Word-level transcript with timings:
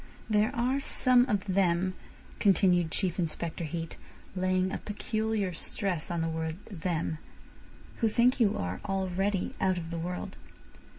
There 0.27 0.49
are 0.55 0.79
some 0.79 1.27
of 1.27 1.45
them," 1.45 1.93
continued 2.39 2.89
Chief 2.89 3.19
Inspector 3.19 3.63
Heat, 3.65 3.97
laying 4.35 4.71
a 4.71 4.79
peculiar 4.79 5.53
stress 5.53 6.09
on 6.09 6.21
the 6.21 6.27
word 6.27 6.55
"them," 6.71 7.19
"who 7.97 8.09
think 8.09 8.39
you 8.39 8.57
are 8.57 8.81
already 8.83 9.53
out 9.61 9.77
of 9.77 9.91
the 9.91 9.99
world." 9.99 10.37